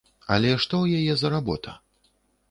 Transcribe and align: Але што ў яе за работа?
Але 0.35 0.53
што 0.63 0.77
ў 0.79 0.87
яе 1.01 1.13
за 1.21 1.31
работа? 1.33 1.75